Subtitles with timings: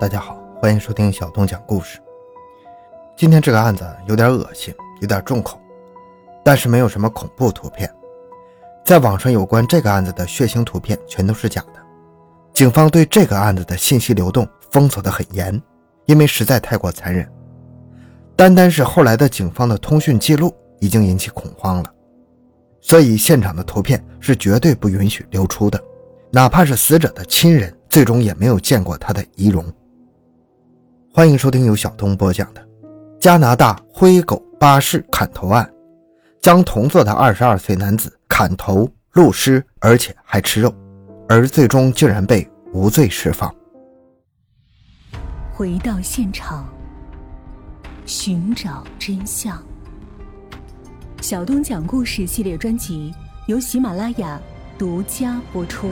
[0.00, 1.98] 大家好，欢迎收听小东讲故事。
[3.18, 5.60] 今天这个案子有点恶心，有点重口，
[6.42, 7.94] 但是没有什么恐怖图片。
[8.82, 11.82] 在网上有关这个案子的血腥图片全都是假的。
[12.54, 15.62] 警方对这个案子的信息流动封锁的很严，
[16.06, 17.30] 因为实在太过残忍。
[18.34, 21.92] 单单是后来的警方的通讯记录已经引起恐慌了，
[22.80, 25.78] 所以现场的图片是绝对不允许流出的。
[26.30, 29.62] 哪怕是死者的亲人，最终也没有见过他的遗容。
[31.20, 32.62] 欢迎收听由小东播讲的
[33.20, 35.62] 《加拿大灰狗巴士砍头案》，
[36.40, 40.74] 将同座的二十二岁男子砍头、露尸，而且还吃肉，
[41.28, 43.54] 而最终竟然被无罪释放。
[45.52, 46.66] 回到现场，
[48.06, 49.62] 寻找真相。
[51.20, 53.14] 小东讲故事系列专辑
[53.46, 54.40] 由喜马拉雅。
[54.78, 55.90] 独家播出。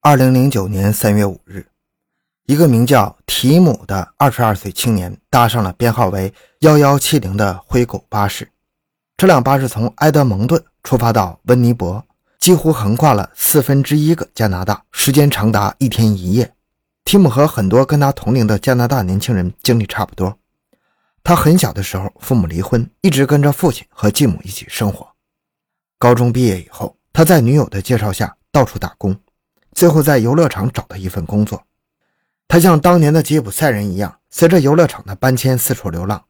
[0.00, 1.66] 二零零九年三月五日，
[2.46, 8.46] 一个名叫提姆的二十二岁青年搭上了编号为幺幺七零的灰狗巴士。
[9.16, 12.04] 这辆巴士从埃德蒙顿出发到温尼伯，
[12.38, 16.52] 几乎横跨了四分之一个加拿大，时间长达一天一夜。
[17.04, 20.36] 提姆和很多跟他同龄的加拿大年轻人经历差不多。
[21.22, 25.08] 他很小的时候父母离婚，一直跟着父亲和继母一起生活。
[25.98, 29.16] 高中毕业以后，他在女友的介绍下到处打工，
[29.72, 31.62] 最后在游乐场找到一份工作。
[32.48, 36.24] 他像当年的吉普赛人一样，随着游乐场的搬迁四处流浪。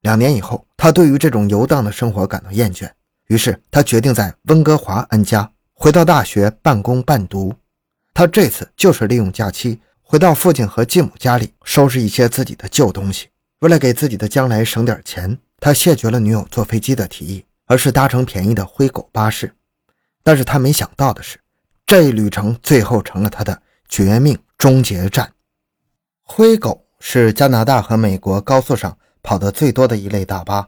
[0.00, 2.90] 两年以后，他对于这种游荡的生活感到厌倦，
[3.28, 7.54] 于是他决定在温哥华安家，回到大学半工半读。
[8.12, 13.28] 他这次就是利用假期回到父亲和继母家里，收拾一些自己的旧东西。
[13.60, 17.44] 为了给自己的将来省点钱，他谢绝了女友坐飞机的提议。
[17.66, 19.50] 而是搭乘便宜的灰狗巴士，
[20.22, 21.38] 但是他没想到的是，
[21.86, 23.58] 这一旅程最后成了他的
[23.88, 25.30] 绝命终结战。
[26.22, 30.66] 灰狗是加拿大和美国高速上跑的最多的一类大巴，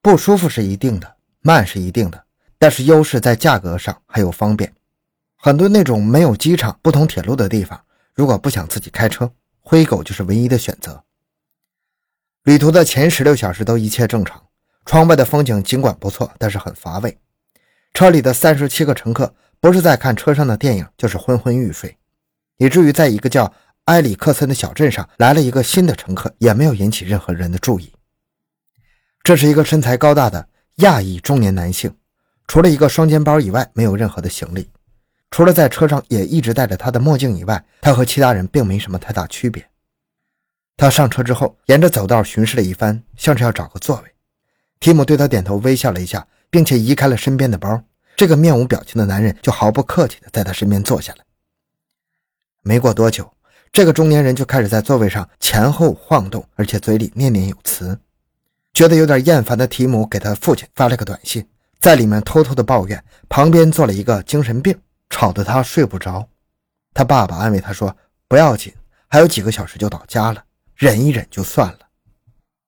[0.00, 2.24] 不舒服是一定的，慢是一定的，
[2.56, 4.72] 但是优势在价格上还有方便。
[5.34, 7.84] 很多那种没有机场、不通铁路的地方，
[8.14, 9.28] 如果不想自己开车，
[9.58, 11.02] 灰狗就是唯一的选择。
[12.44, 14.40] 旅途的前十六小时都一切正常。
[14.84, 17.18] 窗外的风景尽管不错，但是很乏味。
[17.92, 21.96] 车里的三十七个乘客不是在看车上的电影，就是昏昏欲睡，
[22.60, 23.50] 以至于在一个叫
[23.86, 27.90] 埃里克森的小镇上来了一个新的乘客，也没有引起任何人的注意。
[29.22, 31.90] 这是一个身材高大的亚裔中年男性，
[32.46, 34.68] 除了一个双肩包以外，没有任何的行李。
[35.30, 39.66] 除了在车上也一直戴着他的墨镜以外，他和其他人并没什么太大区别。
[40.76, 44.10] 他上车之后，沿着走道巡视了一番，像是要找个座位。
[44.80, 47.82] 提姆对他点头微笑了一下，并且移开了身边的包。
[48.16, 51.24] 这个面无表情的男人就毫不客气地在他身边坐下来。
[52.62, 53.30] 没过多久，
[53.72, 57.98] 这个中年人就开始在座位上前后晃动，而且嘴里念念有词。
[58.72, 61.46] 觉得有点厌烦的提姆给他父亲发了个短信，
[61.80, 64.78] 在里面偷偷的抱怨旁边坐了一个精神病，
[65.08, 66.28] 吵得他睡不着。
[66.94, 67.96] 他爸爸安慰他说
[68.28, 68.72] ：“不要紧，
[69.08, 70.42] 还有几个小时就到家了，
[70.74, 71.78] 忍一忍就算了。”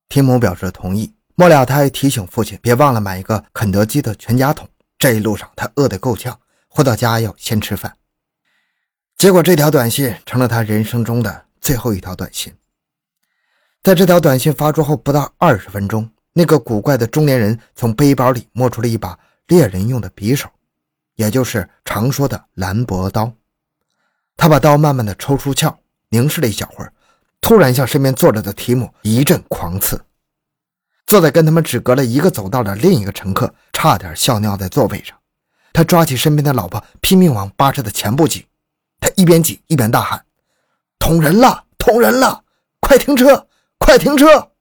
[0.08, 1.14] 提姆表示同意。
[1.34, 4.69] 末了，他还提醒父亲别忘了买一个肯德基的全家桶。
[4.98, 6.38] 这一路上他饿得够呛，
[6.69, 7.92] 回到家要先吃饭。
[9.22, 12.52] 结果这条短信成了他人生中的最后一条短信。
[13.80, 19.16] 在这条短信发出后不到二十分钟，那个古怪的中年人从背包里摸出了一把
[19.46, 20.48] 猎人用的匕首，
[21.14, 23.32] 也就是常说的兰博刀。
[24.36, 25.72] 他把刀慢慢的抽出鞘，
[26.08, 26.92] 凝视了一小会儿，
[27.40, 30.04] 突然向身边坐着的提姆一阵狂刺。
[31.06, 35.16] 坐在跟他们只隔了一个走道的另一个乘客差点笑尿在座位上，
[35.72, 38.46] 他抓起身边的老婆，拼命往巴士的前部挤。
[39.02, 40.24] 他一边挤一边大喊
[41.00, 41.64] ：“捅人了！
[41.76, 42.44] 捅人了！
[42.78, 43.48] 快停车！
[43.78, 44.52] 快停车！”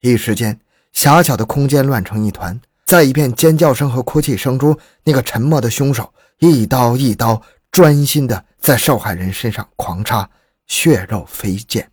[0.00, 0.58] 一时间，
[0.92, 10.30] 狭小的空间乱成一团，在一片尖叫声和哭泣声中，那个沉默的凶手一刀一刀专心的在受害人身上狂插，
[10.66, 11.90] 血肉飞溅，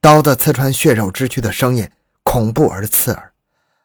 [0.00, 1.88] 刀子刺穿血肉之躯的声音。
[2.22, 3.32] 恐怖而刺耳，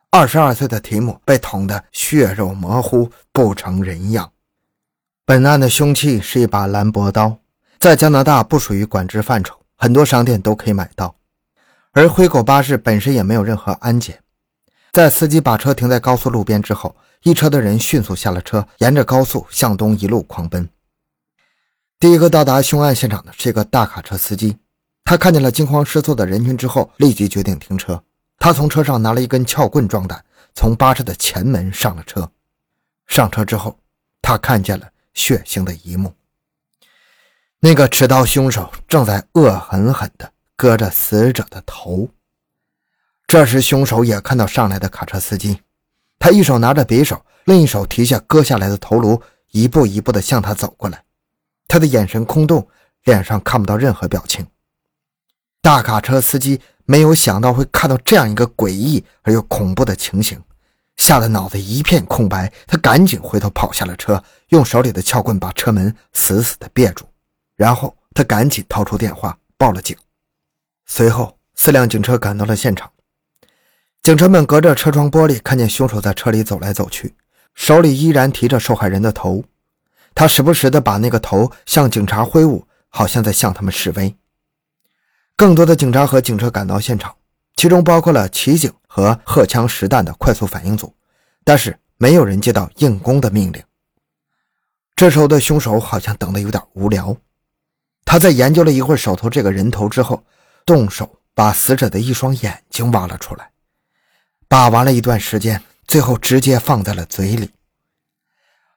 [0.09, 4.31] 二十二岁的提姆被捅得血肉模糊，不成人样。
[5.25, 7.37] 本案的凶器是一把兰博刀，
[7.79, 11.15] 在加拿大不属于管制范畴，很多商店都可以买到。
[11.93, 14.19] 而灰狗巴士本身也没有任何安检，
[14.91, 20.67] 在司机把车停在高速路边之后，一车的人迅速下了车，沿着高速向东一路狂奔。
[21.99, 24.57] 第一个到达凶案现场的是一个大卡车司机，
[25.03, 28.03] 他看见了惊慌失措的人群之后，立即决定停车。
[28.39, 30.25] 他从车上拿了一根撬棍状弹，
[30.55, 32.29] 从巴士的前门上了车。
[33.05, 33.77] 上车之后，
[34.21, 36.13] 他看见了血腥的一幕：
[37.59, 42.09] 那个持刀凶手正在恶狠狠地割着死者的头。
[43.27, 45.61] 这时，凶手也看到上来的卡车司机，
[46.19, 49.21] 他一手拿着匕首，另一手提下割下来的头颅，
[49.51, 51.03] 一步一步地向他走过来。
[51.67, 52.67] 他的眼神空洞，
[53.05, 54.45] 脸上看不到任何表情。
[55.61, 60.41] 大卡车司机没有想到会看到这样一个诡异而又恐怖的情形，
[61.01, 62.53] 吓得脑子一片空白。
[62.67, 67.05] 他赶紧回头跑下了车，用手里的撬棍把车门死死地别住，
[67.55, 69.97] 然后他赶紧掏出电话报了警。
[70.85, 72.91] 随后，四辆警车赶到了现场。
[74.03, 77.15] 警车们隔着车窗玻璃看见凶手在车里走来走去，
[77.55, 79.43] 手里依然提着受害人的头。
[80.13, 84.15] 他时不时地把那个头向警察挥舞，好像在向他们示威。
[85.35, 87.15] 更多的警察和警车赶到现场，
[87.55, 90.93] 其中包括了骑警和荷枪实弹的快速反应组，
[91.45, 93.63] 但是没有人接到硬攻的命令。
[94.97, 97.15] 这时候的凶手好像等得有点无聊，
[98.03, 100.21] 他在研究了一会儿手头这个人头之后，
[100.65, 103.49] 动手把死者的一双眼睛挖了出来。
[104.49, 107.49] 把玩了一段时间，最后直接放在了嘴里。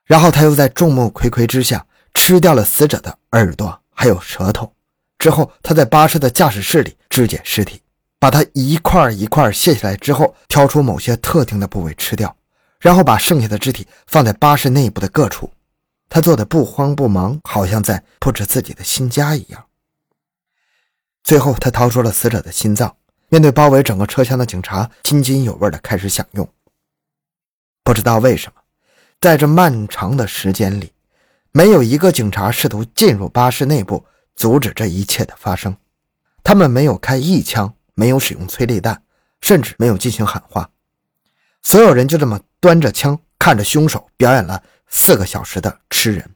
[0.05, 4.73] 然后他又在众目睽睽之下吃掉了死者的耳朵还有舌头。
[5.19, 7.81] 之后他在巴士的驾驶室里肢解尸体，
[8.25, 12.35] 把它一块一块卸下来之后，挑出某些特定的部位吃掉，
[12.79, 15.47] 然后把剩下的肢体放在巴士内部的各处。
[16.09, 19.63] 他做的不慌不忙，好像在布置自己的新家一样。
[21.23, 22.95] 最后他掏出了死者的心脏。
[23.29, 26.49] 面对包围整个车厢的警察，津津有味地开始享用。
[27.83, 28.59] 不知道为什么，
[29.21, 30.91] 在这漫长的时间里，
[31.51, 34.03] 没有一个警察试图进入巴士内部
[34.35, 35.77] 阻止这一切的发生。
[36.43, 39.01] 他们没有开一枪，没有使用催泪弹，
[39.41, 40.69] 甚至没有进行喊话。
[41.63, 46.35] 所有人就这么端着枪看着凶手表演了四个小时的吃人，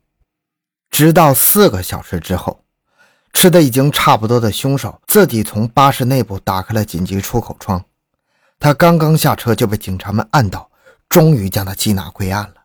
[0.90, 2.66] 直到四个小时之后。
[3.32, 7.86] 吃的已经差不多的凶手自己从巴士内部打开了紧急出口窗，
[8.58, 10.72] 他刚刚下车就被警察们按倒，
[11.08, 12.56] 终于将他缉拿归案了。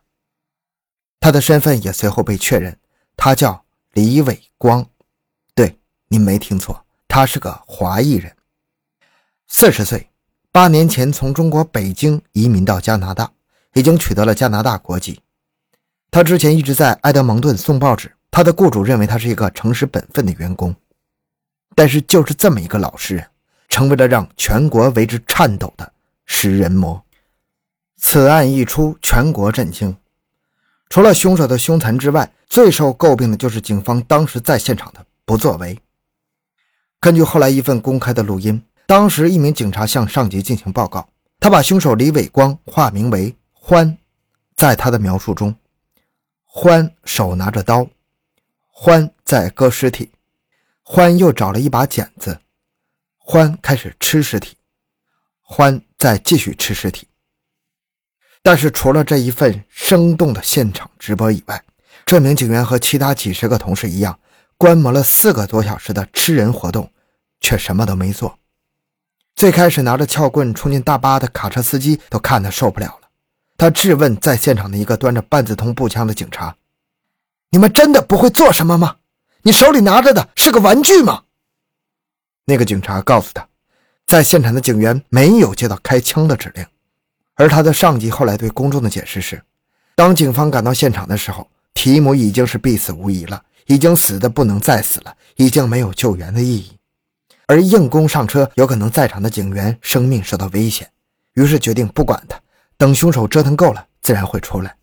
[1.19, 2.77] 他的身份也随后被确认，
[3.15, 3.63] 他叫
[3.93, 4.83] 李伟光，
[5.53, 8.35] 对，您没听错，他是个华裔人，
[9.47, 10.09] 四十岁，
[10.51, 13.31] 八年前从中国北京移民到加拿大，
[13.73, 15.21] 已经取得了加拿大国籍。
[16.09, 18.11] 他之前一直在埃德蒙顿送报纸。
[18.31, 20.75] 他的雇主认为他是一个诚实本分的员工，
[21.73, 23.25] 但是就是这么一个老实人，
[23.69, 25.89] 成为了让全国为之颤抖的
[26.25, 27.01] 食人魔。
[27.95, 29.95] 此案一出，全国震惊。
[30.89, 35.79] 除了凶手的凶残之外，最受诟病的就是警方当时在现场的不作为。
[36.99, 41.09] 根据后来一份公开的录音，当时一名警察向上级进行报告，
[41.39, 43.97] 他把凶手李伟光化名为欢，
[44.55, 45.55] 在他的描述中，
[46.43, 47.87] 欢手拿着刀。
[48.77, 50.11] 欢在割尸体，
[50.83, 52.37] 欢又找了一把剪子，
[53.17, 54.57] 欢开始吃尸体，
[55.41, 57.07] 欢在继续吃尸体。
[58.43, 61.63] 但是除了这一份生动的现场直播以外，
[62.05, 64.19] 这名警员和其他几十个同事一样，
[64.57, 66.91] 观摩了四个多小时的吃人活动，
[67.39, 68.37] 却什么都没做。
[69.35, 73.09] 最开始拿着撬棍冲进大巴的卡车司机都看得受不了了，
[73.57, 76.55] 他质问在现场的一个端着半自动步枪的警察。
[77.49, 78.95] 你们真的不会做什么吗？
[79.41, 81.23] 你手里拿着的是个玩具吗？
[82.45, 83.45] 那个警察告诉他，
[84.07, 86.65] 在现场的警员没有接到开枪的指令，
[87.33, 89.43] 而他的上级后来对公众的解释是，
[89.95, 96.71] 当警方赶到现场的时候，提姆已经是必死无疑了，已经死的不能再死了，已经没有救援的意义，
[97.47, 100.89] 而硬攻上车有可能在场的警员生命受到危险，
[101.33, 102.39] 于是决定不管他，
[102.77, 104.75] 等凶手折腾够了，自然会出来。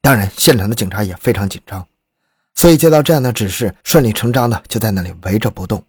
[0.00, 1.86] 当然，现场的警察也非常紧张。
[2.54, 5.84] 所以接到这样的指示，顺理成章的就在那里围着不动。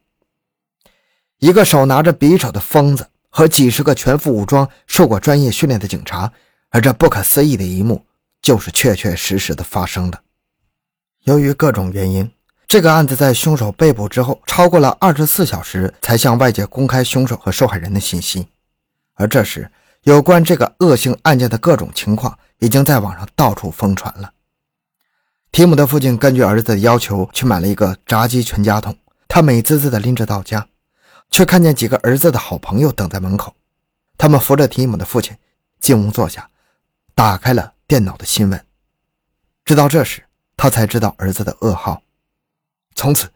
[1.40, 6.32] 一个手拿着匕首的疯子和几十个全副武装、受过专业训练的警察，
[6.70, 8.06] 而这不可思议的一幕
[8.42, 10.22] 就是确确实实的发生的。
[11.24, 12.30] 由于各种原因，
[12.70, 18.48] 这个案子在凶手被捕之后，超过了二十四小时才向外界公开凶手和受害人的信息。
[19.16, 19.72] 而这时，
[20.04, 24.32] 有关这个恶性案件的各种情况已经在网上到处疯传了。
[25.52, 28.96] 提姆的父亲根据儿子的要求去买了一个炸鸡全家桶，
[29.28, 30.68] 他美滋滋地拎着到家，
[31.32, 33.56] 却看见几个儿子的好朋友等在门口。
[34.16, 35.36] 他们扶着提姆的父亲
[35.80, 36.48] 进屋坐下，
[37.16, 38.64] 打开了电脑的新闻。
[39.66, 40.22] 直到这时，
[40.56, 42.00] 他才知道儿子的噩耗。
[43.00, 43.30] 从此，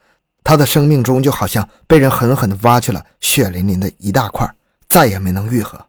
[0.43, 4.46] 他的生命中就好像被人狠狠地挖去了血淋淋的一大块，
[4.89, 5.79] 再也没能愈合。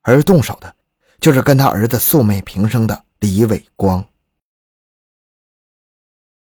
[0.00, 0.74] 而动手的，
[1.20, 4.02] 就是跟他儿子素昧平生的李伟光。